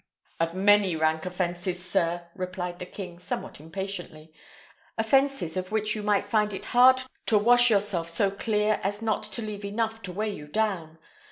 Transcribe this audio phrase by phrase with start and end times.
[0.39, 4.33] "Of many rank offences, sir!" replied the king, somewhat impatiently;
[4.97, 9.21] "offences of which you might find it hard to wash yourself so clear as not
[9.25, 10.97] to leave enough to weigh you down.